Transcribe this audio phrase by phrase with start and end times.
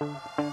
[0.00, 0.45] Hello,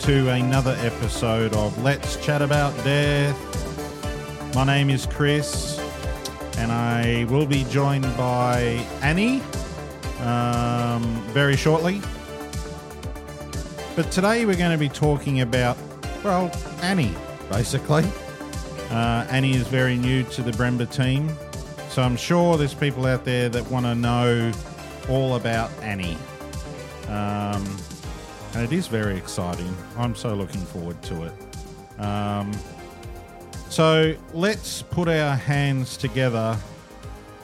[0.00, 3.36] to another episode of Let's Chat About Death.
[4.54, 5.78] My name is Chris,
[6.56, 8.60] and I will be joined by
[9.02, 9.40] Annie
[10.20, 12.00] um, very shortly.
[13.96, 15.76] But today we're going to be talking about,
[16.22, 16.50] well,
[16.82, 17.14] Annie,
[17.50, 18.04] basically.
[18.90, 21.36] Uh, Annie is very new to the Bremba team,
[21.88, 24.52] so I'm sure there's people out there that want to know
[25.08, 26.16] all about Annie.
[27.08, 27.64] Um,
[28.54, 29.74] and it is very exciting.
[29.96, 32.00] I'm so looking forward to it.
[32.00, 32.52] Um,
[33.68, 36.56] so let's put our hands together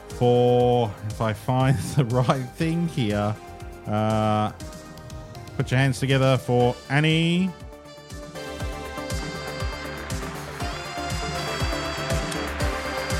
[0.09, 3.35] for, if I find the right thing here,
[3.87, 4.51] uh,
[5.57, 7.51] put your hands together for Annie.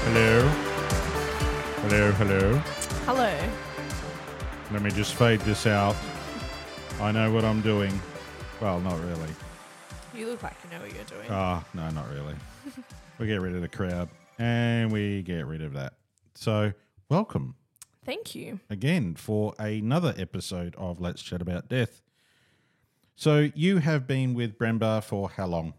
[0.04, 0.48] Hello.
[1.82, 2.58] Hello, hello.
[3.06, 3.50] Hello.
[4.72, 5.96] Let me just fade this out.
[7.00, 8.00] I know what I'm doing.
[8.62, 9.30] Well, not really.
[10.16, 11.28] You look like you know what you're doing.
[11.30, 12.36] Ah, no, not really.
[13.20, 15.94] we get rid of the crowd and we get rid of that.
[16.36, 16.72] So,
[17.10, 17.56] welcome
[18.06, 18.60] Thank you.
[18.70, 22.02] again for another episode of Let's Chat About Death.
[23.16, 25.74] So, you have been with Bremba for how long?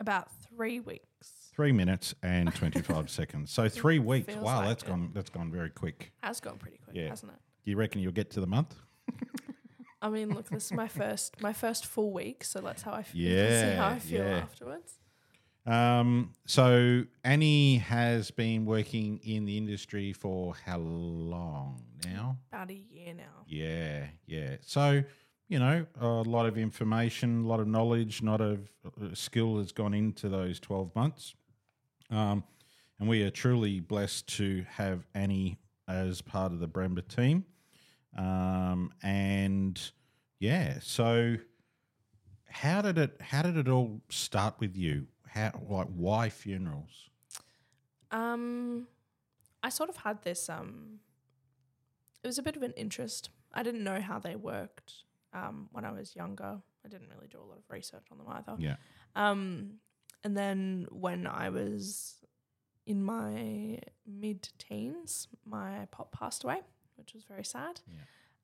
[0.00, 1.06] About three weeks.
[1.54, 3.52] Three minutes and 25 seconds.
[3.52, 4.32] So, three weeks.
[4.32, 4.86] feels Wow, like that's it.
[4.88, 6.12] gone, that's gone very quick.
[6.22, 7.08] Has gone pretty quick, Yeah.
[7.08, 7.38] hasn't it?
[7.64, 8.74] Do you reckon you'll get to the month?
[10.04, 13.02] I mean, look, this is my first my first full week, so that's how I
[13.02, 13.22] feel.
[13.70, 14.36] see how I feel yeah.
[14.36, 14.98] afterwards.
[15.66, 22.36] Um, so Annie has been working in the industry for how long now?
[22.52, 23.46] About a year now.
[23.46, 24.56] Yeah, yeah.
[24.60, 25.02] So,
[25.48, 28.68] you know, a lot of information, a lot of knowledge, a lot of
[29.14, 31.34] skill has gone into those 12 months.
[32.10, 32.44] Um,
[33.00, 37.46] and we are truly blessed to have Annie as part of the Bremba team.
[38.16, 39.80] Um, and
[40.38, 41.36] yeah, so
[42.48, 45.06] how did it how did it all start with you?
[45.26, 47.10] How like why funerals?
[48.10, 48.86] Um,
[49.62, 50.48] I sort of had this.
[50.48, 51.00] Um,
[52.22, 53.30] it was a bit of an interest.
[53.52, 54.94] I didn't know how they worked.
[55.32, 58.28] Um, when I was younger, I didn't really do a lot of research on them
[58.30, 58.54] either.
[58.58, 58.76] Yeah.
[59.16, 59.80] Um,
[60.22, 62.24] and then when I was
[62.86, 66.60] in my mid teens, my pop passed away,
[66.96, 67.80] which was very sad.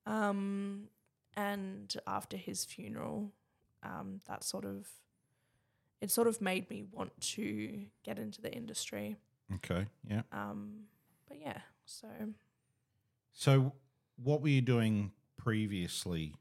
[0.07, 0.89] Um,
[1.37, 3.33] and after his funeral,
[3.83, 4.89] um, that sort of
[6.01, 9.17] it sort of made me want to get into the industry.
[9.57, 9.87] Okay.
[10.09, 10.23] Yeah.
[10.33, 10.85] Um,
[11.29, 12.09] but yeah, so
[13.33, 13.73] So,
[14.17, 16.35] what were you doing previously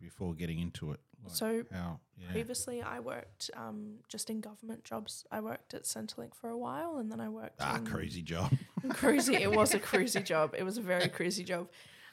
[0.00, 1.00] before getting into it?
[1.24, 2.00] Like So, how?
[2.16, 2.30] Yeah.
[2.30, 5.24] previously I worked um, just in government jobs.
[5.30, 8.52] I worked at Centrelink for a while, and then I worked ah, crazy job.
[8.90, 9.34] Crazy.
[9.36, 10.54] It was a crazy job.
[10.56, 11.68] It was a very crazy job.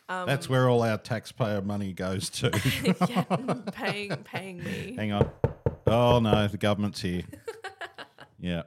[0.10, 2.52] Um, That's where all our taxpayer money goes to.
[3.10, 3.24] yeah,
[3.72, 4.96] paying paying me.
[4.98, 5.30] Hang on.
[5.88, 7.24] Oh no, the government's here.
[8.40, 8.64] yeah.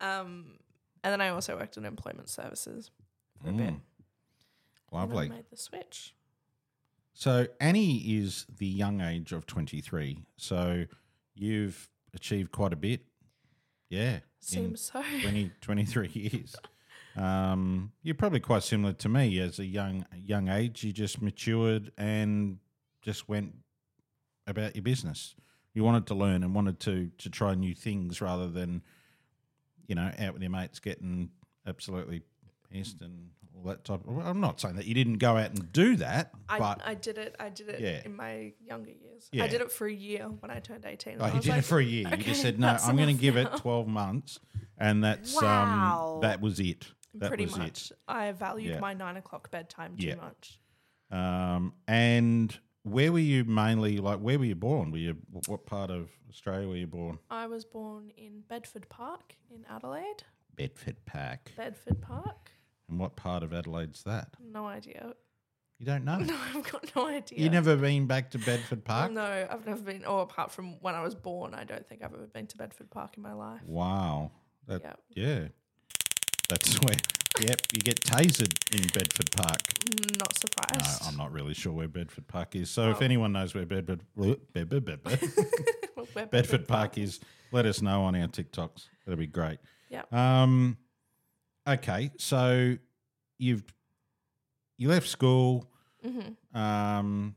[0.00, 0.58] Um,
[1.02, 2.90] and then I also worked in employment services
[3.42, 3.56] for a bit.
[3.56, 3.58] Mm.
[3.58, 3.80] And then
[4.92, 5.28] Lovely.
[5.28, 6.14] Made the switch.
[7.14, 10.24] So Annie is the young age of twenty three.
[10.36, 10.84] So
[11.34, 13.02] you've achieved quite a bit.
[13.90, 14.20] Yeah.
[14.40, 15.02] Seems so.
[15.22, 16.56] 20, 23 years.
[17.16, 20.82] Um, you're probably quite similar to me as a young young age.
[20.84, 22.58] You just matured and
[23.02, 23.54] just went
[24.46, 25.34] about your business.
[25.74, 28.82] You wanted to learn and wanted to to try new things rather than,
[29.86, 31.30] you know, out with your mates getting
[31.66, 32.22] absolutely
[32.70, 34.00] pissed and all that type.
[34.08, 36.94] Of, I'm not saying that you didn't go out and do that, I, but I
[36.94, 37.36] did it.
[37.38, 38.02] I did it Yeah.
[38.04, 39.28] in my younger years.
[39.32, 39.44] Yeah.
[39.44, 41.14] I did it for a year when I turned eighteen.
[41.14, 42.08] and Oh, I you did like, it for a year.
[42.10, 42.76] you just said no.
[42.82, 44.40] I'm going to give now." it 12 months,
[44.78, 46.14] and that's Wow.
[46.16, 46.86] um that was it.
[47.14, 47.92] That Pretty much.
[48.08, 48.80] I valued Yeah.
[48.80, 50.14] my nine o'clock bedtime too Yeah.
[50.16, 50.60] much.
[51.10, 51.14] it.
[51.16, 53.98] Um, and where were you mainly?
[53.98, 54.90] Like, where were you born?
[54.90, 55.16] Were you
[55.46, 57.18] what part of Australia were you born?
[57.30, 60.24] I was born in Bedford Park in Adelaide.
[60.56, 61.52] Bedford Park.
[61.56, 62.50] Bedford Park.
[62.88, 64.34] And what part of Adelaide's that?
[64.40, 65.14] No idea.
[65.78, 66.18] You don't know.
[66.20, 67.38] No, I've got no idea.
[67.40, 69.12] You never been back to Bedford Park?
[69.12, 70.04] No, I've never been.
[70.06, 72.90] Oh, apart from when I was born, I don't think I've ever been to Bedford
[72.90, 73.62] Park in my life.
[73.66, 74.32] Wow.
[74.66, 75.00] That Yep.
[75.10, 75.48] yeah.
[76.54, 76.94] That's where
[77.40, 79.60] Yep, you get tasered in Bedford Park.
[80.20, 81.02] Not No, surprised.
[81.04, 82.70] I'm not really sure where Bedford Park is.
[82.70, 83.04] So if Oh.
[83.04, 85.20] anyone knows where Bedford Bedford, Bedford,
[85.96, 87.18] Well, we're Bedford Park is,
[87.50, 88.86] let us know on our TikToks.
[89.04, 89.58] That'd be great.
[89.90, 90.12] Yep.
[90.12, 90.76] Um.
[91.66, 92.76] Okay, so
[93.38, 93.64] you've
[94.78, 95.68] you left school.
[96.04, 97.34] hmm Um.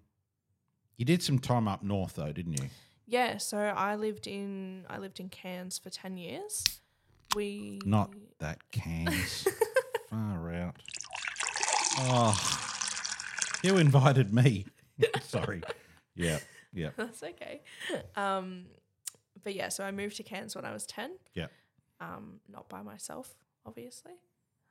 [0.98, 2.70] You did some time up north though, didn't you?
[3.08, 6.64] Yeah, so I lived in I lived in Cairns for ten years.
[7.36, 9.48] We Not that cans.
[10.10, 10.76] Far out.
[12.00, 12.38] Oh,
[13.64, 14.66] you invited me.
[15.22, 15.62] Sorry.
[16.16, 16.40] Yeah.
[16.74, 16.90] Yeah.
[16.98, 17.62] That's okay.
[18.16, 18.66] Um,
[19.44, 21.12] but yeah, so I moved to Cairns when I was ten.
[21.34, 21.48] Yeah.
[22.00, 23.34] Um, not by myself,
[23.66, 24.14] obviously.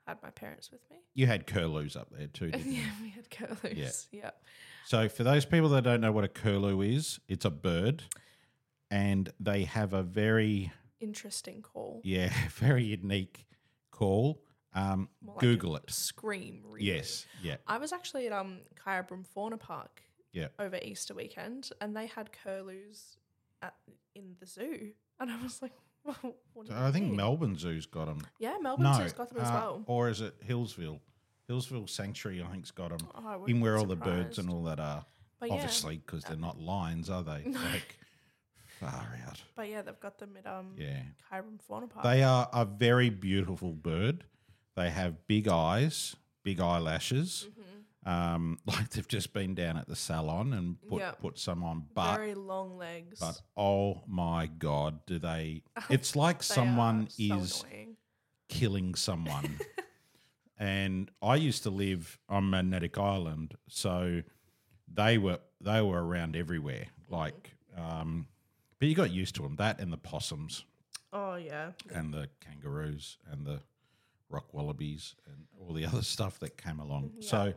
[0.07, 0.99] had my parents with me.
[1.15, 2.81] You had curlews up there too, didn't you?
[2.83, 4.09] yeah, we had curlews.
[4.13, 4.31] Yeah.
[4.85, 8.05] So, for those people that don't know what a curlew is, it's a bird,
[8.91, 10.71] and they have a very,
[11.01, 12.01] Interesting call.
[12.05, 13.47] yeah, very unique
[13.91, 14.41] call.
[14.75, 15.91] Um, like Google it.
[15.91, 16.61] Scream.
[16.65, 16.87] Really.
[16.87, 20.03] Yes, yeah, I was actually at um Kyabram Fauna Park
[20.33, 20.49] Yeah.
[20.59, 23.17] over Easter weekend, and they had curlews
[23.63, 23.75] at
[24.15, 25.73] in the zoo, and I was like,
[26.05, 26.35] well,
[26.71, 27.17] I think mean?
[27.17, 28.21] Melbourne Zoo's got them.
[28.39, 29.85] Yeah, Melbourne No, Zoo's got them as uh, well.
[29.87, 31.01] or is it Healesville?
[31.49, 33.09] Healesville Sanctuary, I think's got them.
[33.15, 35.05] Oh, in where all the birds and all that are.
[35.39, 37.45] But Obviously, because they're not lions, are they?
[37.47, 37.99] Like
[38.81, 39.43] far out.
[39.55, 41.03] but yeah, they've got them at um Yeah.
[41.31, 42.05] Kyabram Fauna Park.
[42.05, 44.25] They are a very beautiful bird.
[44.75, 47.49] They have big eyes, big eyelashes.
[47.51, 47.63] Mhm.
[48.09, 51.13] Um, like they've just been down at the salon and put Yeah.
[51.13, 53.19] put some on, but Very long legs.
[53.19, 55.63] but oh my god, do they?
[55.91, 57.97] It's like They someone so is annoying.
[58.49, 59.59] killing someone.
[60.59, 64.23] and I used to live on Magnetic Island, so
[64.93, 66.87] they were they were around everywhere.
[67.09, 68.27] Like, um,
[68.79, 69.57] but you got used to them.
[69.57, 70.65] That and the possums
[71.13, 71.71] Oh yeah.
[71.95, 73.61] and the kangaroos and the
[74.29, 77.13] rock wallabies and all the other stuff that came along.
[77.19, 77.29] Yeah.
[77.29, 77.55] So,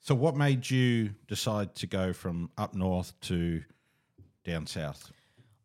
[0.00, 3.62] so what made you decide to go from up north to
[4.44, 5.10] down south?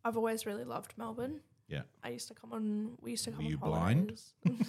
[0.03, 1.41] I've always really loved Melbourne.
[1.67, 1.81] Yeah.
[2.03, 2.97] I used to come on.
[3.01, 4.21] We used to come Were on you blind?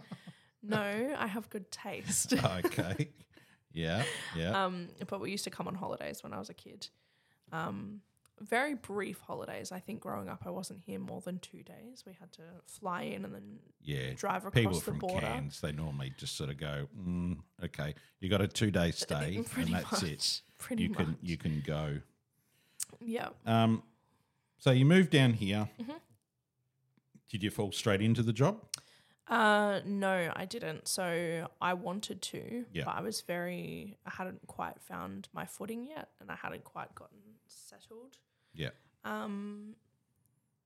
[0.62, 2.32] no, I have good taste.
[2.34, 3.08] okay.
[3.72, 4.04] Yeah.
[4.36, 4.64] Yeah.
[4.64, 6.88] Um, but we used to come on holidays when I was a kid.
[7.52, 8.00] Um,
[8.40, 9.70] very brief holidays.
[9.72, 12.04] I think growing up, I wasn't here more than two days.
[12.06, 14.12] We had to fly in and then yeah.
[14.16, 15.26] drive across People the from border.
[15.26, 19.36] Cairns, they normally just sort of go, mm, okay, you got a two day stay,
[19.56, 20.10] and that's much.
[20.10, 20.40] it.
[20.58, 20.98] Pretty You much.
[20.98, 21.98] can you can go.
[23.00, 23.28] yeah.
[23.46, 23.82] Um,
[24.58, 25.68] so you moved down here.
[25.80, 26.00] Mhm.
[27.30, 28.60] Did you fall straight into the job?
[29.26, 30.86] Uh, no, I didn't.
[30.86, 32.84] So I wanted to, Yeah.
[32.84, 33.96] but I was very.
[34.06, 37.18] I hadn't quite found my footing yet, and I hadn't quite gotten
[37.48, 38.16] settled.
[38.54, 38.70] Yeah.
[39.04, 39.74] Um.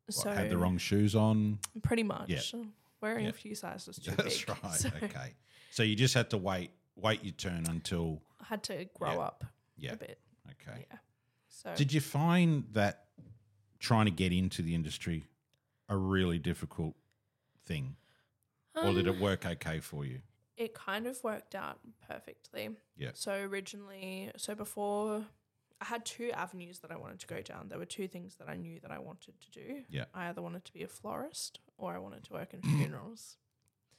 [0.07, 1.59] What, So had the wrong shoes on.
[1.83, 2.29] Pretty much.
[2.31, 2.63] Yeah.
[3.01, 3.31] Wearing Yeah.
[3.31, 4.57] a few sizes too That's big.
[4.63, 4.73] right.
[4.75, 5.35] So Okay.
[5.71, 9.19] So you just had to wait wait your turn until I had to grow Yeah.
[9.19, 9.45] up
[9.77, 9.93] yeah.
[9.93, 10.19] a bit.
[10.51, 10.87] Okay.
[10.91, 10.99] Yeah.
[11.49, 13.05] So Did you find that
[13.79, 15.25] trying to get into the industry
[15.89, 16.95] a really difficult
[17.65, 17.97] thing,
[18.75, 20.21] or did um, it work okay for you?
[20.57, 21.79] it kind of worked out
[22.09, 22.71] perfectly.
[22.97, 23.11] Yeah.
[23.15, 25.25] So originally, so before
[25.81, 27.69] I had two avenues that I wanted to go down.
[27.69, 29.83] There were two things that I knew that I wanted to do.
[29.89, 30.05] Yeah.
[30.13, 33.37] I either wanted to be a florist or I wanted to work in funerals.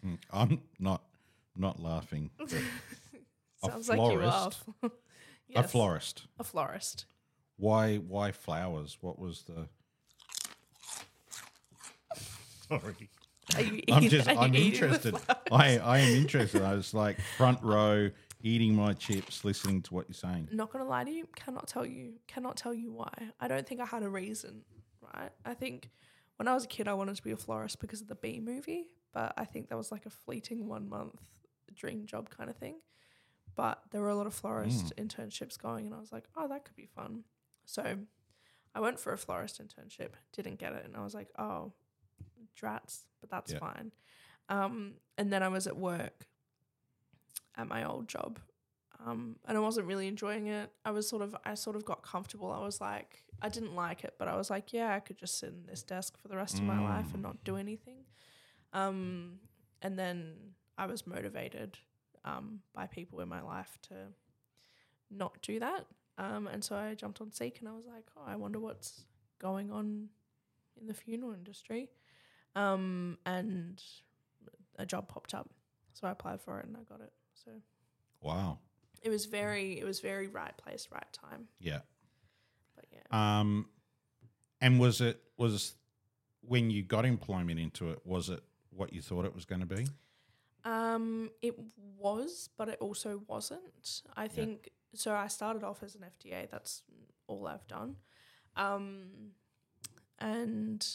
[0.05, 1.03] Mm, I'm not
[1.55, 2.31] not laughing.
[2.37, 2.53] but
[3.63, 4.51] A like you are.
[4.51, 4.63] florist?
[5.47, 6.27] yes, A florist.
[6.39, 7.05] A florist.
[7.57, 8.97] Why why flowers?
[9.01, 9.67] What was the
[12.67, 13.09] Sorry.
[13.55, 15.15] Are you I'm just I'm eating interested.
[15.51, 16.61] I, I am interested.
[16.61, 18.09] I was like front row,
[18.41, 20.47] eating my chips, listening to what you're saying.
[20.51, 23.11] Not gonna lie to you, cannot tell you, cannot tell you why.
[23.39, 24.63] I don't think I had a reason,
[25.13, 25.31] right?
[25.45, 25.89] I think
[26.37, 28.39] when I was a kid, I wanted to be a florist because of the Bee
[28.39, 31.21] movie, but I think that was like a fleeting one month
[31.75, 32.75] dream job kind of thing.
[33.55, 36.63] But there were a lot of florist internships going, and I was like, oh, that
[36.63, 37.23] could be fun.
[37.65, 37.97] So
[38.73, 41.73] I went for a florist internship, didn't get it, and I was like, oh,
[42.57, 43.59] drats, but that's Yeah.
[43.59, 43.91] fine.
[44.47, 46.27] Um, and then I was at work
[47.59, 48.39] at my old job
[49.05, 50.71] um, and I wasn't really enjoying it.
[50.83, 52.51] I was sort of, I sort of got comfortable.
[52.51, 55.39] I was like, I didn't like it, but I was like, yeah, I could just
[55.39, 57.99] sit in this desk for the rest of my life and not do anything.
[58.73, 59.39] Um,
[59.81, 60.33] and then
[60.77, 61.77] I was motivated
[62.25, 63.95] um, by people in my life to
[65.09, 65.85] not do that.
[66.17, 69.05] Um, and so I jumped on Seek and I was like, oh, I wonder what's
[69.39, 70.09] going on
[70.79, 71.89] in the funeral industry.
[72.57, 73.81] Um, and
[74.77, 75.49] a job popped up.
[75.93, 77.13] So I applied for it and I got it.
[77.43, 77.51] So
[78.21, 78.59] Wow.
[79.01, 81.79] it was very it was very right place right time Yeah.
[82.75, 83.69] but yeah Um,
[84.61, 85.75] and was it was
[86.41, 87.99] when you got employment into it?
[88.05, 88.41] Was it
[88.71, 89.87] what you thought it was going to be?
[90.65, 91.55] Um, it
[91.97, 94.01] was, but it also wasn't.
[94.17, 95.13] I think so.
[95.13, 96.49] I started off as an FDA.
[96.49, 96.83] That's
[97.27, 97.95] all I've done,
[98.57, 99.31] um,
[100.19, 100.85] and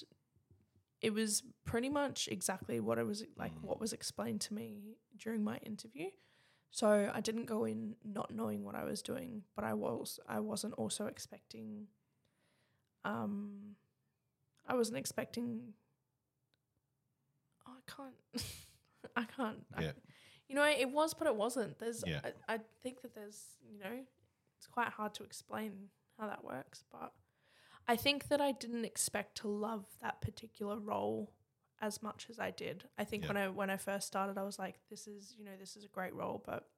[1.01, 3.53] it was pretty much exactly what it was like.
[3.63, 6.09] What was explained to me during my interview.
[6.75, 10.19] So I didn't go in not knowing what I was doing, but I was.
[10.28, 11.87] I wasn't also expecting.
[13.04, 13.76] Um,
[14.66, 15.75] I wasn't expecting.
[17.64, 18.45] Oh, I can't.
[19.16, 19.64] I can't.
[19.73, 19.93] I- Yeah.
[20.49, 21.78] you know, it was, but it wasn't.
[21.78, 22.02] There's.
[22.04, 22.21] Yeah.
[22.49, 23.40] I, I think that there's.
[23.73, 24.00] You know,
[24.59, 27.12] it's quite hard to explain how that works, but
[27.87, 31.33] I think that I didn't expect to love that particular role
[31.87, 32.85] as much as I did.
[32.99, 33.29] I think Yeah.
[33.29, 35.85] when I when I first started, I was like, this is you know this is
[35.85, 36.69] a great role, but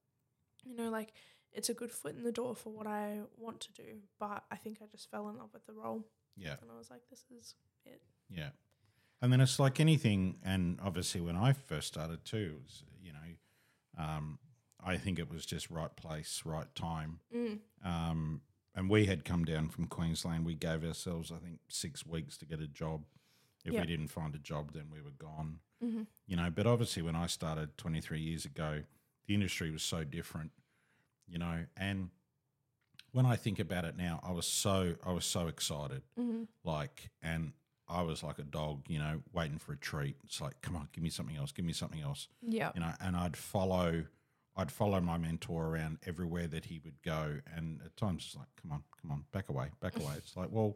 [0.64, 1.12] you know like
[1.52, 4.00] it's a good foot in the door for what I want to do.
[4.18, 6.04] But I think I just fell in love with the role,
[6.36, 6.56] Yeah.
[6.60, 8.02] and I was like, this is it.
[8.28, 8.50] Yeah.
[9.22, 13.12] And then it's like anything, and obviously when I first started too, it was, you
[13.12, 14.38] know, um,
[14.84, 17.20] I think it was just right place, right time.
[17.34, 17.60] Mm.
[17.82, 18.42] Um,
[18.74, 20.44] and we had come down from Queensland.
[20.44, 23.04] We gave ourselves, I think, six weeks to get a job.
[23.66, 23.80] If Yeah.
[23.82, 25.60] we didn't find a job, then we were gone.
[25.84, 26.02] Mm-hmm.
[26.26, 28.82] You know, but obviously when I started 23 years ago,
[29.26, 30.52] the industry was so different,
[31.26, 32.10] you know, and
[33.12, 36.44] when I think about it now, I was so I was so excited Mm-hmm.
[36.64, 37.52] like and
[37.88, 40.16] I was like a dog, you know, waiting for a treat.
[40.24, 42.72] It's like, come on, give me something else, give me something else, Yeah.
[42.74, 42.92] you know.
[43.00, 44.04] And I'd follow,
[44.56, 47.38] I'd follow my mentor around everywhere that he would go.
[47.54, 50.14] And at times it's like, come on, come on, back away, back away.
[50.16, 50.74] It's like, well,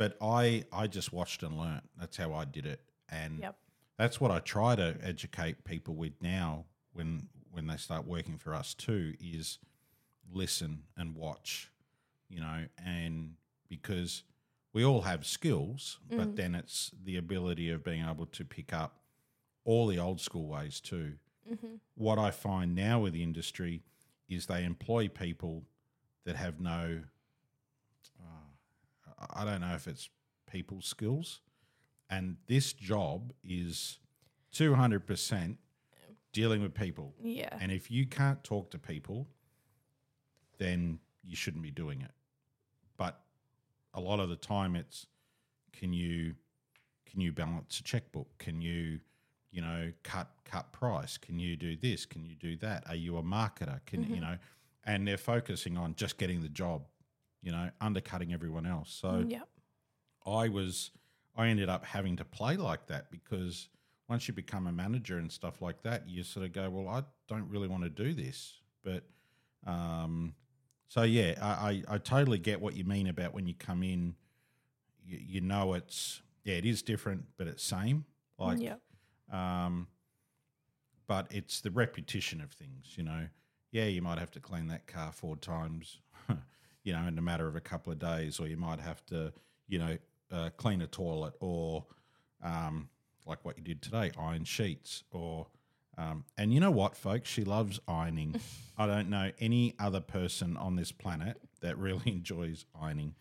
[0.00, 1.84] but I, I just watched and learnt.
[1.98, 2.80] That's how I did it,
[3.10, 3.56] and Yep.
[3.98, 6.64] that's what I try to educate people with now
[6.94, 9.58] when when they start working for us too is
[10.32, 11.70] listen and watch,
[12.28, 13.34] you know, and
[13.68, 14.22] because
[14.72, 19.00] we all have skills, but then it's the ability of being able to pick up
[19.64, 21.14] all the old school ways too.
[21.50, 21.74] Mm-hmm.
[21.96, 23.82] What I find now with the industry
[24.28, 25.64] is they employ people
[26.24, 27.02] that have no,
[29.34, 30.08] I don't know if it's
[30.50, 31.40] people skills,
[32.08, 33.98] and this job is
[34.52, 35.58] two hundred percent
[36.32, 37.14] dealing with people.
[37.22, 37.56] Yeah.
[37.60, 39.28] And if you can't talk to people,
[40.58, 42.12] then you shouldn't be doing it.
[42.96, 43.20] But
[43.94, 45.06] a lot of the time it's
[45.72, 46.34] can you
[47.10, 48.28] can you balance a checkbook?
[48.38, 49.00] Can you,
[49.50, 51.18] you know, cut cut price?
[51.18, 52.06] Can you do this?
[52.06, 52.84] Can you do that?
[52.88, 53.80] Are you a marketer?
[53.86, 54.14] Can mm-hmm.
[54.14, 54.36] you know?
[54.84, 56.82] And they're focusing on just getting the job,
[57.42, 58.90] you know, undercutting everyone else.
[58.90, 59.48] So Yep.
[60.26, 60.90] I was
[61.36, 63.68] I ended up having to play like that because
[64.08, 67.04] once you become a manager and stuff like that, you sort of go, well, I
[67.28, 68.60] don't really want to do this.
[68.82, 69.04] But
[69.66, 70.34] um,
[70.88, 74.16] so yeah, I, I, I totally get what you mean about when you come in,
[75.04, 78.04] you, you know it's yeah, it is different, but it's same.
[78.38, 78.80] Like Yep.
[79.32, 79.86] um,
[81.06, 83.26] but it's the repetition of things, you know.
[83.72, 86.00] Yeah, you might have to clean that car four times,
[86.82, 89.32] you know, in a matter of a couple of days, or you might have to,
[89.68, 89.96] you know,
[90.32, 91.84] uh, clean a toilet, or
[92.42, 92.88] um,
[93.26, 95.46] like what you did today, iron sheets, or
[95.98, 98.40] um, and you know what, folks, she loves ironing.
[98.78, 103.14] I don't know any other person on this planet that really enjoys ironing.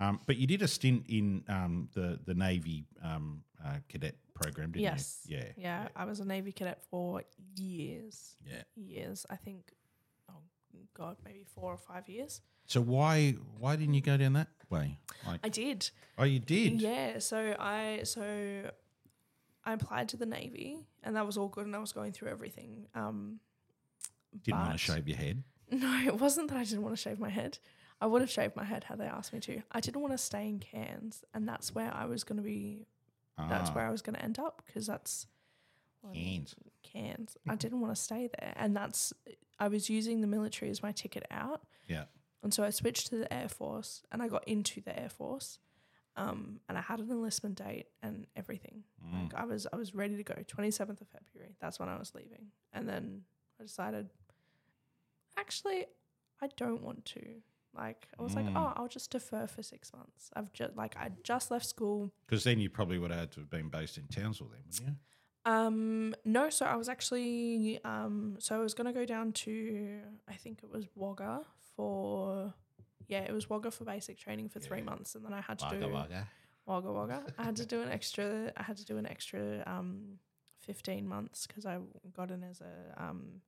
[0.00, 4.72] Um, but you did a stint in um, the the Navy um, uh, cadet program,
[4.72, 5.20] didn't Yes.
[5.26, 5.36] you?
[5.36, 5.44] Yeah.
[5.56, 5.88] Yeah.
[5.94, 7.22] I was a Navy cadet for
[7.56, 8.36] years.
[8.44, 8.62] Yeah.
[8.74, 9.24] Years.
[9.30, 9.72] I think,
[10.94, 12.40] God, maybe four or five years.
[12.66, 14.98] So why why didn't you go down that way?
[15.26, 15.90] Like, I did.
[16.18, 16.80] oh, you did.
[16.80, 18.70] Yeah, so I so
[19.64, 22.28] I applied to the Navy and that was all good and I was going through
[22.30, 22.86] everything.
[22.94, 23.40] Um
[24.42, 25.42] Didn't want to shave your head.
[25.70, 27.58] No, it wasn't that I didn't want to shave my head.
[28.00, 29.62] I would have shaved my head had they asked me to.
[29.72, 32.86] I didn't want to stay in Cairns and that's where I was going to be
[33.48, 35.33] that's Ah, where I was going to end up because that's well, I mean,
[36.12, 36.54] Cairns.
[36.82, 37.36] Cairns.
[37.48, 39.12] I didn't want to stay there and that's
[39.58, 41.62] I was using the military as my ticket out.
[41.88, 42.04] Yeah.
[42.42, 45.58] And so I switched to the Air Force and I got into the Air Force.
[46.16, 48.84] Um, and I had an enlistment date and everything.
[49.04, 49.22] Mm.
[49.24, 50.34] Like I was I was ready to go.
[50.46, 51.56] Twenty seventh of February.
[51.60, 52.48] That's when I was leaving.
[52.72, 53.22] And then
[53.58, 54.10] I decided
[55.36, 55.86] actually
[56.40, 57.20] I don't want to.
[57.76, 58.52] Like I was like, Mm.
[58.56, 60.30] oh, I'll just defer for six months.
[60.36, 62.12] I've just like I just left school.
[62.26, 64.88] Because then you probably would have had to have been based in Townsville then, wouldn't
[64.88, 64.94] you?
[65.46, 70.34] Um, no, so I was actually um, so I was gonna go down to I
[70.34, 71.42] think it was Wagga
[71.76, 72.54] for
[73.08, 75.68] yeah, it was Wagga for basic training for three months, and then I had to
[75.78, 76.26] do Wagga.
[76.66, 77.22] Wagga Wagga.
[77.38, 78.50] I had to do an extra.
[78.56, 80.18] I had to do an extra um,
[80.60, 81.78] fifteen months because I
[82.16, 83.42] got in as a um,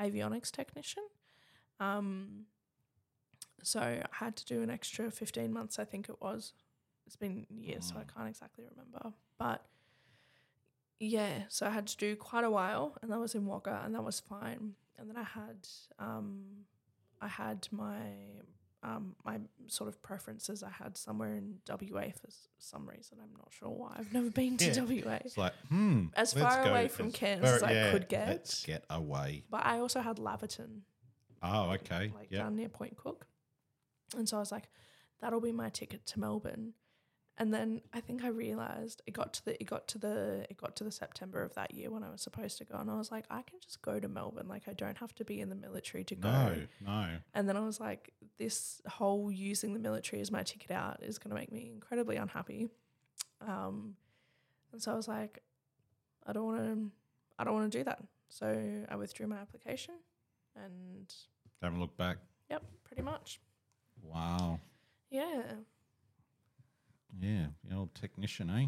[0.00, 1.02] avionics technician.
[1.80, 2.46] Um,
[3.62, 5.78] so I had to do an extra fifteen months.
[5.78, 6.54] I think it was.
[7.06, 8.14] It's been years, so I Mm.
[8.14, 9.12] can't exactly remember.
[9.38, 9.66] But
[10.98, 13.94] yeah, so I had to do quite a while, and that was in Wagga, and
[13.94, 14.72] that was fine.
[14.98, 16.44] And then I had um,
[17.20, 17.98] I had my
[18.82, 20.62] um, my sort of preferences.
[20.62, 23.18] I had somewhere in WA for s- some reason.
[23.22, 23.96] I'm not sure why.
[23.98, 24.80] I've never been to Yeah.
[25.04, 26.06] WA, It's like, hmm.
[26.14, 28.28] As let's far go away from Cairns as I could get.
[28.28, 29.44] Let's get away.
[29.50, 30.80] but I also had Laverton,
[31.42, 32.12] Oh, okay.
[32.14, 32.38] like yeah.
[32.40, 33.26] down near Point Cook,
[34.16, 34.68] and so I was like,
[35.20, 36.74] that'll be my ticket to Melbourne.
[37.38, 40.56] And then I think I realized it got to the it got to the it
[40.56, 42.96] got to the September of that year when I was supposed to go, and I
[42.96, 44.48] was like, I can just go to Melbourne.
[44.48, 46.30] Like I don't have to be in the military to go.
[46.30, 47.08] No, no.
[47.34, 51.18] And then I was like, this whole using the military as my ticket out is
[51.18, 52.68] going to make me incredibly unhappy.
[53.46, 53.96] Um,
[54.72, 55.42] and so I was like,
[56.26, 56.90] I don't want to,
[57.38, 58.02] I don't want to do that.
[58.30, 59.94] So I withdrew my application,
[60.56, 61.12] and
[61.62, 62.16] Haven't looked back.
[62.50, 63.40] yep, pretty much,
[64.02, 64.58] Wow.
[65.10, 65.42] yeah,
[67.20, 68.66] Yeah, the old technician, eh?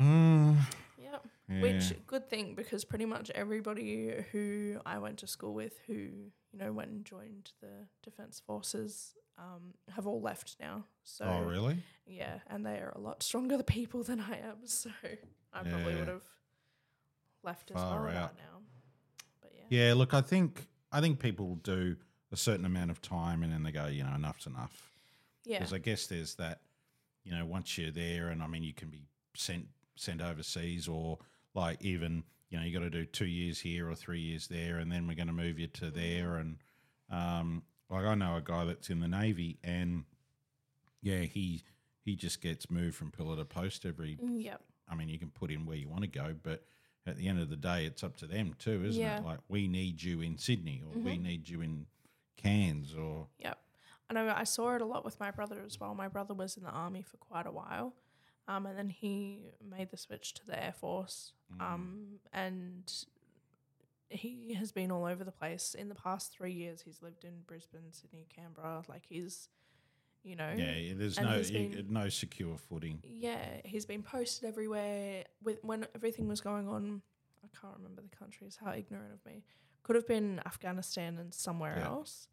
[0.00, 1.26] Yep.
[1.48, 1.60] yeah.
[1.60, 6.58] Which good thing because pretty much everybody who I went to school with, who you
[6.58, 10.84] know went and joined the defense forces, um, have all left now.
[11.04, 11.78] So oh, really?
[12.06, 14.90] Yeah, and they are a lot stronger the people than I am, so
[15.52, 16.22] I probably would have
[17.42, 18.36] left as Far well out.
[18.36, 18.60] now.
[19.40, 19.88] But yeah.
[19.88, 19.94] Yeah.
[19.94, 21.96] Look, I think I think people do
[22.30, 24.92] a certain amount of time, and then they go, you know, enough's enough.
[25.48, 25.58] Yeah.
[25.58, 26.60] Because I guess there's that,
[27.24, 29.02] you know, once you're there, and I mean, you can be
[29.34, 31.18] sent sent overseas, or
[31.54, 34.76] like even, you know, you got to do two years here or three years there,
[34.78, 36.58] and then we're going to move you to there, and
[37.10, 40.04] um, like I know a guy that's in the navy, and
[41.02, 41.62] yeah, he
[42.04, 44.16] he just gets moved from pillar to post every.
[44.22, 44.62] Mm, Yep.
[44.90, 46.64] I mean, you can put in where you want to go, but
[47.06, 49.18] at the end of the day, it's up to them too, isn't Yeah.
[49.18, 49.24] it?
[49.24, 51.22] Like we need you in Sydney, or we Mhm.
[51.22, 51.86] need you in
[52.36, 53.58] Cairns, or Yep.
[54.08, 55.94] And I, I saw it a lot with my brother as well.
[55.94, 57.94] My brother was in the army for quite a while.
[58.46, 61.34] Um, and then he made the switch to the Air Force.
[61.54, 61.60] Mm.
[61.62, 62.92] Um, and
[64.10, 65.74] he has been all over the place.
[65.78, 68.82] In the past three years, he's lived in Brisbane, Sydney, Canberra.
[68.88, 69.50] Like he's,
[70.22, 73.00] you know, yeah, there's no you- been- no secure footing.
[73.04, 75.24] Yeah, he's been posted everywhere.
[75.42, 77.02] With when everything was going on,
[77.44, 78.58] I can't remember the countries.
[78.64, 79.44] How ignorant of me.
[79.82, 81.86] Could have been Afghanistan and somewhere Yeah.
[81.88, 82.28] else,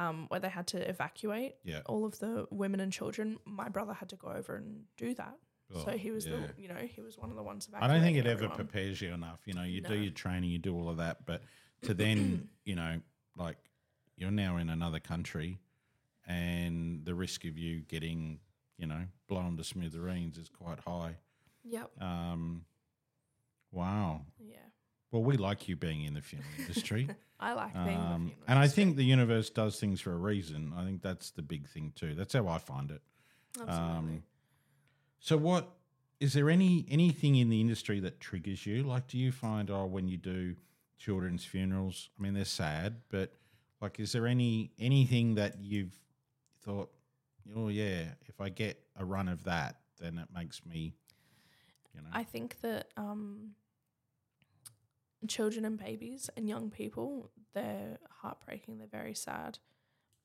[0.00, 1.82] um, where they had to evacuate Yeah.
[1.86, 3.38] all of the women and children.
[3.44, 5.36] My brother had to go over and do that.
[5.72, 6.36] so Oh, he was yeah.
[6.36, 9.00] the, you know, he was one of the ones I don't think it ever prepares
[9.00, 9.40] you enough.
[9.46, 11.42] You know, you do your training, you do all of that, but
[11.82, 13.00] to then, you know,
[13.36, 13.58] like
[14.16, 15.60] you're now in another country,
[16.26, 18.40] and the risk of you getting,
[18.78, 21.16] you know, blown to smithereens is quite high.
[21.64, 21.90] Yep.
[22.00, 22.64] Um,
[23.72, 24.22] wow.
[24.38, 24.56] Yeah.
[25.10, 27.08] Well, we like you being in the film industry.
[27.40, 27.86] I like being.
[27.88, 30.72] in the Um, funeral and I think the universe does things for a reason.
[30.76, 32.14] I think that's the big thing too.
[32.14, 33.00] That's how I find it.
[33.60, 33.88] Absolutely.
[33.96, 34.22] Um,
[35.18, 35.68] so, what
[36.20, 38.82] is there any anything in the industry that triggers you?
[38.84, 40.54] Like, do you find oh, when you do
[40.98, 42.10] children's funerals?
[42.18, 43.32] I mean, they're sad, but
[43.80, 45.98] like, is there any anything that you've
[46.62, 46.90] thought,
[47.56, 50.94] oh yeah, if I get a run of that, then it makes me,
[51.94, 53.52] you know, I think that um,
[55.28, 58.78] children and babies and young people, they're heartbreaking.
[58.78, 59.58] They're very sad.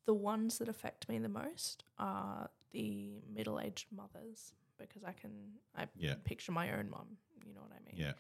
[0.06, 5.32] The ones that affect me the most are the middle-aged mothers because I can
[5.76, 6.16] I Yeah.
[6.24, 7.18] picture my own mum.
[7.46, 7.96] You know what I mean?
[7.98, 8.14] yeah,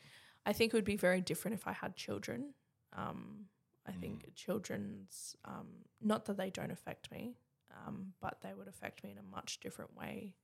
[0.45, 2.53] I think it would be very different if I had children.
[2.93, 3.45] Um,
[3.87, 3.99] I Mm.
[4.01, 5.67] think children's um,
[6.01, 7.37] not that they don't affect me,
[7.85, 10.35] um, but they would affect me in a much different way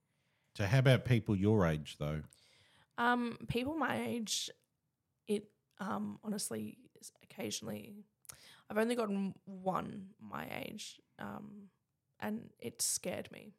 [0.56, 2.22] So, how about people your age though?
[2.98, 4.50] Um, people my age,
[5.28, 5.46] it
[5.82, 6.78] um honestly
[7.24, 8.06] occasionally,
[8.70, 11.70] I've only gotten one my age, um,
[12.22, 13.54] and it scared me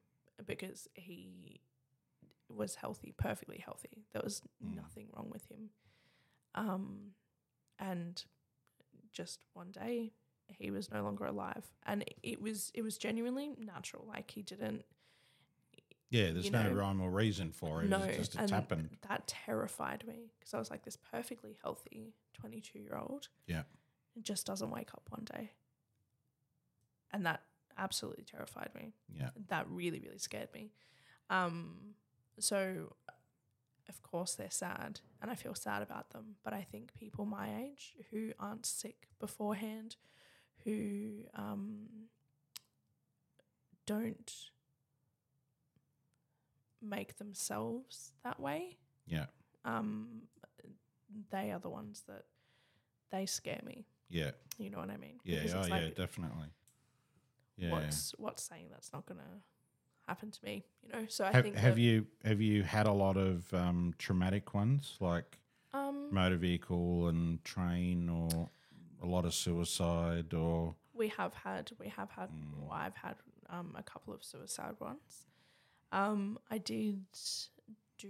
[0.46, 1.60] because he
[2.48, 4.04] was healthy, perfectly healthy.
[4.12, 4.76] There was Mm.
[4.76, 5.70] nothing wrong with him,
[6.54, 7.14] um,
[7.78, 8.24] and
[9.12, 10.12] just one day
[10.48, 14.06] he was no longer alive, and it was it was genuinely natural.
[14.06, 14.84] Like he didn't
[16.12, 17.88] Yeah, there's no know, rhyme or reason for it.
[17.88, 18.90] no, it's just it's and happened.
[19.08, 23.28] that terrified me because I was like this perfectly healthy 22 year old.
[23.46, 23.62] Yeah.
[24.14, 25.52] It just doesn't wake up one day.
[27.12, 27.40] And that
[27.78, 28.92] absolutely terrified me.
[29.18, 30.72] Yeah, That really, really scared me.
[31.30, 31.94] Um,
[32.38, 32.94] so,
[33.88, 36.36] of course, they're sad and I feel sad about them.
[36.44, 39.96] But I think people my age who aren't sick beforehand,
[40.64, 41.86] who um,
[43.86, 44.51] don't
[46.82, 49.26] make themselves that way, yeah,
[49.64, 50.22] um,
[51.30, 52.24] they are the ones that
[53.10, 53.86] they scare me.
[54.08, 55.20] yeah, You know what I mean?
[55.24, 55.40] yeah.
[55.54, 56.48] Oh, it's yeah, definitely.
[57.56, 59.42] Yeah, What's what's saying that's not gonna
[60.08, 60.64] happen to me.
[60.82, 63.94] You know, so I Have, think have you have you had a lot of um,
[63.98, 65.38] traumatic ones like
[65.74, 68.48] um, motor vehicle and train, or
[69.02, 72.62] a lot of suicide, or we have had we have had Mm.
[72.68, 73.16] or I've had
[73.50, 75.26] um, a couple of suicide ones.
[75.92, 77.04] Um, I did
[77.98, 78.08] do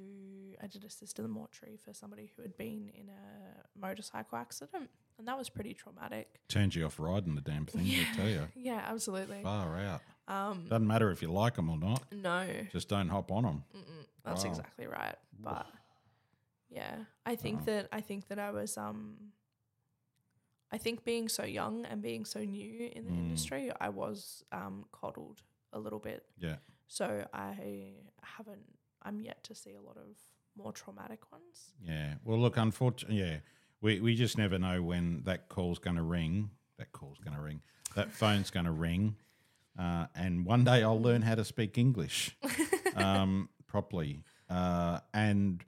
[0.62, 4.88] I did assist in the mortuary for somebody who had been in a motorcycle accident,
[5.18, 6.40] and that was pretty traumatic.
[6.49, 7.92] turns you off riding the damn thing.
[8.01, 9.42] I tell you, Yeah, absolutely.
[9.42, 10.01] far out.
[10.29, 12.03] Um, Doesn't matter if you like them or not.
[12.12, 13.64] no, Just don't hop on them.
[13.77, 14.51] Mm-mm, that's Wow.
[14.51, 15.16] exactly right.
[15.38, 15.66] But
[16.71, 16.95] yeah,
[17.27, 17.64] I think Wow.
[17.66, 19.33] that I think that I was um
[20.71, 23.18] I think being so young and being so new in the Mm.
[23.18, 25.42] industry, I was um coddled
[25.73, 26.25] a little bit.
[26.38, 26.57] Yeah.
[26.92, 28.66] So I haven't
[29.02, 30.14] I'm yet to see a lot of
[30.62, 31.72] more traumatic ones.
[31.83, 32.16] Yeah.
[32.22, 33.37] Well, look, unfortunately, yeah,
[33.81, 36.50] we, we just never know when that call's going to ring.
[36.78, 37.62] That call's going to ring.
[37.96, 39.16] That phone's going to ring.
[39.78, 42.37] Uh, and one day I'll learn how to speak English
[42.94, 44.22] um, properly.
[44.50, 45.64] Uh, and,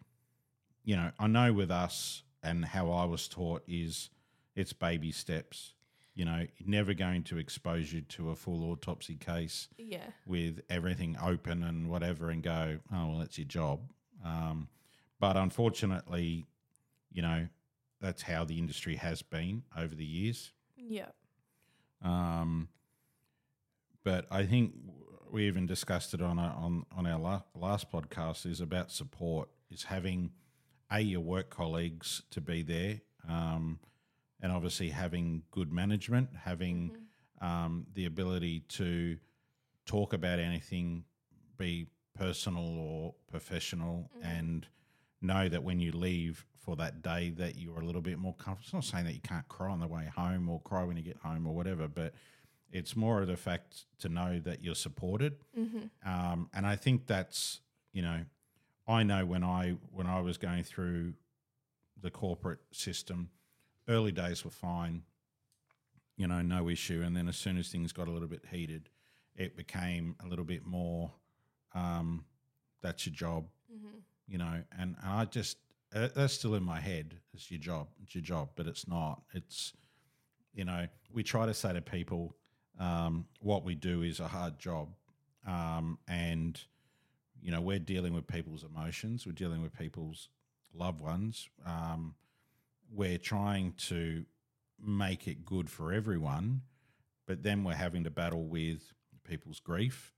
[0.85, 4.11] you know, I know with us and how I was taught is
[4.55, 5.74] it's baby steps.
[6.15, 10.07] You know, never going to expose you to a full autopsy case Yeah.
[10.27, 13.81] with everything open and whatever and go, oh, well, that's your job.
[14.25, 14.69] Um,
[15.19, 16.47] but unfortunately,
[17.13, 17.49] you know,
[18.01, 20.53] that's how the industry has been over the years.
[20.77, 21.09] Yeah.
[22.03, 22.69] Um,
[24.05, 24.75] but I think
[25.33, 29.49] we even discussed it on a, on on our la- last podcast is about support
[29.71, 30.31] is having
[30.91, 33.79] a your work colleagues to be there, um,
[34.45, 36.91] and obviously having good management, having
[37.41, 39.17] um, the ability to
[39.87, 41.05] talk about anything,
[41.57, 44.69] be personal or professional, and
[45.23, 48.79] know that when you leave for that day that you're a little bit more comfortable.
[48.79, 51.03] It's not saying that you can't cry on the way home or cry when you
[51.03, 52.13] get home or whatever, but
[52.71, 55.37] it's more of the fact to know that you're supported.
[56.05, 57.61] Um, and I think that's
[57.95, 58.21] you know,
[58.87, 61.15] I know when I when I was going through
[62.01, 63.31] the corporate system,
[63.89, 65.03] early days were fine,
[66.17, 67.03] you know, no issue.
[67.05, 68.89] And then as soon as things got a little bit heated,
[69.37, 71.11] it became a little bit more.
[71.75, 72.25] Um,
[72.83, 73.47] that's your job,
[74.29, 74.63] you know.
[74.79, 75.59] And, and I just
[75.95, 77.15] uh, that's still in my head.
[77.33, 77.89] It's your job.
[78.03, 79.23] It's your job, but it's not.
[79.33, 79.73] It's
[80.53, 82.37] you know, we try to say to people,
[82.79, 84.89] um, what we do is a hard job,
[85.47, 86.61] um, and
[87.43, 89.27] you know, we're dealing with people's emotions.
[89.27, 90.29] We're dealing with people's
[90.73, 91.49] loved ones.
[91.67, 92.15] Um,
[92.95, 94.25] we're trying to
[94.81, 96.63] make it good for everyone,
[97.27, 98.93] but then we're having to battle with
[99.25, 100.13] people's grief.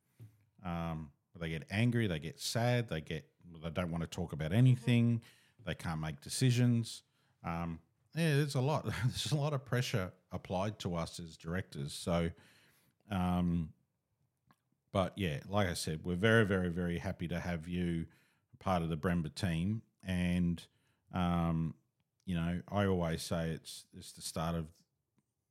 [0.65, 3.27] Um, they get angry, they get sad, they get
[3.63, 5.23] they don't want to talk about anything,
[5.65, 7.03] they can't make decisions.
[7.45, 7.79] Um,
[8.15, 8.85] yeah, there's a lot.
[9.05, 11.93] There's a lot of pressure applied to us as directors.
[11.93, 12.31] So,
[13.11, 13.71] um,
[14.91, 18.07] but yeah, like I said, we're very, very, very happy to have you
[18.59, 19.83] part of the Bremba team.
[20.03, 20.63] And
[21.13, 21.75] um,
[22.27, 24.67] you know, I always say it's it's the start of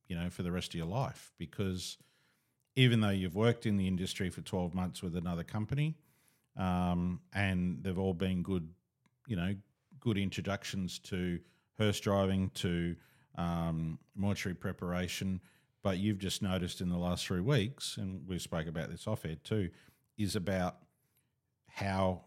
[0.06, 1.96] you know for the rest of your life because
[2.76, 5.96] even though you've worked in the industry for 12 months with another company
[6.56, 8.68] um, and they've all been good
[9.26, 9.54] you know
[9.98, 11.40] good introductions to
[11.78, 12.94] hearse driving to
[13.36, 15.40] um, mortuary preparation
[15.82, 19.24] but you've just noticed in the last three weeks and we spoke about this off
[19.24, 19.70] air too
[20.16, 20.76] is about
[21.68, 22.20] how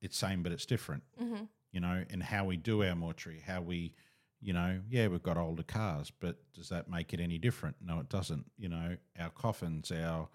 [0.00, 1.44] it's same but it's different Mm-hmm.
[1.78, 3.94] You know, and how we do our mortuary, how we,
[4.40, 7.76] you know, yeah, we've got older cars, but does that make it any different?
[7.80, 8.46] No, it doesn't.
[8.58, 10.28] You know, our coffins, our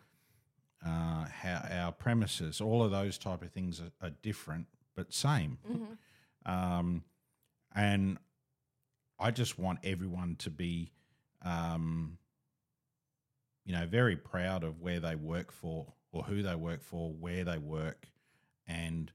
[0.85, 5.57] uh, how our premises, all of those type of things are, are different but same.
[5.69, 6.49] Mm-hmm.
[6.49, 7.03] Um,
[7.75, 8.17] and
[9.19, 10.93] I just want everyone to be,
[11.43, 12.19] um,
[13.65, 17.43] you know, very proud of where they work for or who they work for, where
[17.43, 18.07] they work,
[18.65, 19.11] and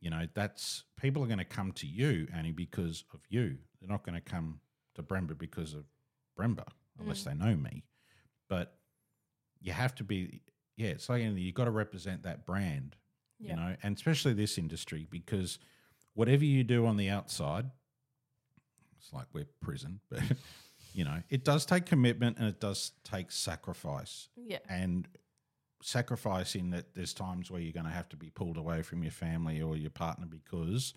[0.00, 3.58] you know that's people are going to come to you, Annie, because of you.
[3.80, 4.60] They're not going to come
[4.94, 5.84] to Bremba because of
[6.38, 6.66] Bremba
[6.98, 7.24] unless mm.
[7.24, 7.84] they know me.
[8.48, 8.74] But
[9.60, 10.42] you have to be,
[10.76, 10.88] yeah.
[10.88, 12.96] It's like anything, you've got to represent that brand
[13.38, 13.50] Yeah.
[13.50, 15.58] you know, and especially this industry because
[16.14, 17.70] whatever you do on the outside,
[18.98, 20.22] it's like we're prison, but
[20.92, 24.28] you know, it does take commitment and it does take sacrifice.
[24.36, 24.58] Yeah.
[24.68, 25.08] And
[25.82, 29.02] sacrifice in that there's times where you're going to have to be pulled away from
[29.02, 30.94] your family or your partner because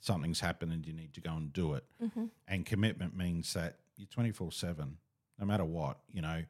[0.00, 1.84] something's happened and you need to go and do it.
[2.02, 2.26] Mm-hmm.
[2.48, 4.96] And commitment means that you're 24 7,
[5.38, 6.42] no matter what, you know.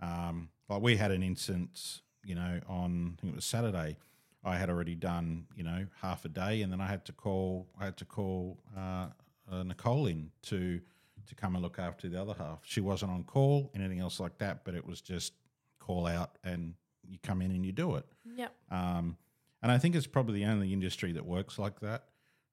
[0.00, 3.96] Um, like we had an instance, you know, on, I think it was Saturday.
[4.42, 7.66] I had already done, you know, half a day, and then I had to call.
[7.80, 9.06] I had to call uh,
[9.50, 10.80] uh, Nicole in to
[11.26, 12.58] to come and look after the other half.
[12.62, 15.32] She wasn't on call, anything else like that, but it was just
[15.78, 16.74] call out and
[17.08, 18.06] you come in and you do it.
[18.36, 18.52] Yep.
[18.70, 19.16] Um,
[19.62, 22.04] and I think it's probably the only industry that works like that,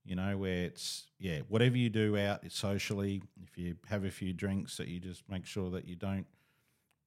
[0.06, 4.34] you know, where it's, yeah, whatever you do out socially, if you have a few
[4.34, 6.26] drinks, that you just make sure that you don't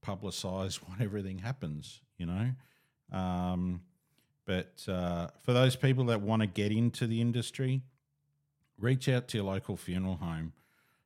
[0.04, 2.50] publicize what everything happens, you know.
[3.12, 3.80] Um,
[4.44, 7.83] but uh, for those people that want to get into the industry,
[8.78, 10.52] reach out to your local funeral home.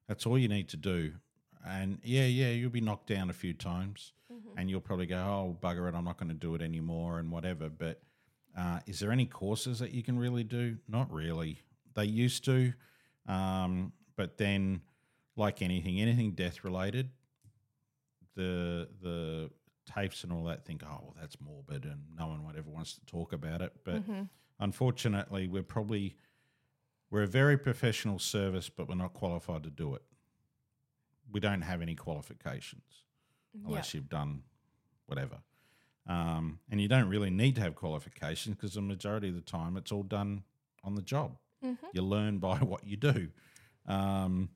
[0.08, 1.12] That's all you need to do.
[1.66, 4.12] And yeah, yeah, you'll be knocked down a few times
[4.56, 7.30] and you'll probably go, oh, bugger it, I'm not going to do it anymore and
[7.30, 7.68] whatever.
[7.68, 8.00] But
[8.56, 10.76] uh, is there any courses that you can really do?
[10.88, 11.62] Not really.
[11.94, 12.72] They used to.
[13.26, 14.80] Um, but then,
[15.36, 17.10] like anything, anything death related,
[18.34, 19.50] the the
[19.90, 22.94] TAFEs and all that think, oh, well, that's morbid and no one would ever wants
[22.94, 23.72] to talk about it.
[23.84, 24.02] But
[24.60, 26.16] unfortunately, we're probably
[27.10, 30.02] we're a very professional service, but we're not qualified to do it.
[31.30, 33.04] We don't have any qualifications
[33.66, 34.42] unless you've done
[35.06, 35.38] whatever.
[36.06, 39.76] Um, and you don't really need to have qualifications because the majority of the time
[39.76, 40.42] it's all done
[40.82, 41.36] on the job.
[41.92, 43.28] You learn by what you do.
[43.86, 44.50] Um,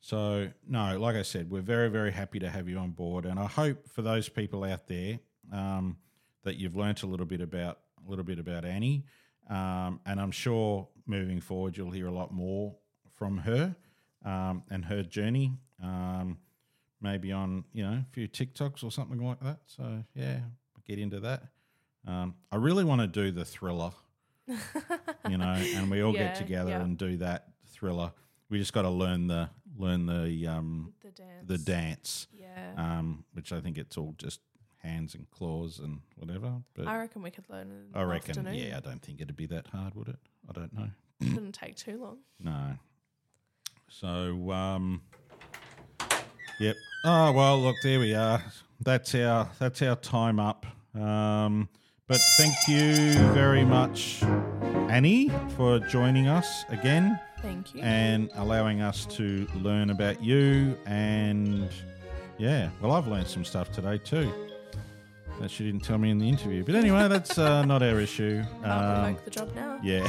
[0.00, 3.24] so, no, like I said, we're very, very happy to have you on board.
[3.24, 5.18] And I hope for those people out there
[5.52, 5.96] um,
[6.42, 9.04] that you've learnt a little bit about a little bit about Annie.
[9.48, 12.74] Um, and I'm sure moving forward you'll hear a lot more
[13.14, 13.76] from her
[14.24, 15.52] um, and her journey.
[15.82, 16.38] Um,
[17.00, 19.58] maybe on you know a few TikToks or something like that.
[19.66, 20.40] So yeah,
[20.86, 21.42] get into that.
[22.06, 23.92] Um, I really want to do the thriller,
[25.28, 26.82] you know, and we all Yeah, get together yeah.
[26.82, 28.12] and do that thriller.
[28.50, 31.46] We just got to learn the learn the um, The dance.
[31.46, 32.72] the dance, Yeah.
[32.76, 34.40] um, which I think it's all just
[34.82, 36.52] hands and claws and whatever.
[36.74, 38.54] But I reckon we could learn I reckon, afternoon.
[38.54, 40.18] yeah, I don't think it'd be that hard, would it?
[40.48, 40.90] I don't know.
[41.20, 42.18] It Shouldn't take too long.
[42.38, 42.74] No.
[43.88, 45.02] So, um,
[46.58, 46.76] yep.
[47.04, 48.42] Oh well, look, there we are.
[48.80, 50.66] That's our that's our time up.
[50.94, 51.68] Um,
[52.06, 54.22] but thank you very much,
[54.90, 57.80] Annie, for joining us again Thank you.
[57.82, 60.76] and allowing us to learn about you.
[60.86, 61.68] And
[62.38, 64.32] yeah, well, I've learned some stuff today too.
[65.40, 66.62] That she didn't tell me in the interview.
[66.64, 68.42] But anyway, that's uh, not our issue.
[68.64, 69.78] I'll Um, the job now.
[69.82, 70.06] yeah.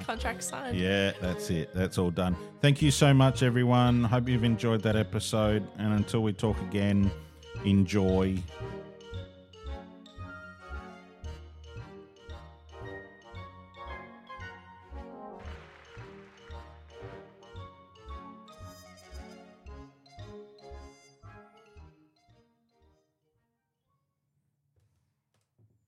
[0.06, 0.76] Contract signed.
[0.76, 1.70] Yeah, that's it.
[1.74, 2.36] That's all done.
[2.60, 4.04] Thank you so much, everyone.
[4.04, 5.66] Hope you've enjoyed that episode.
[5.78, 7.10] And until we talk again,
[7.64, 8.36] enjoy